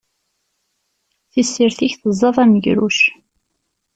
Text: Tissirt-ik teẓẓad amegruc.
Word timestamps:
Tissirt-ik 1.31 1.93
teẓẓad 2.01 2.37
amegruc. 2.43 2.99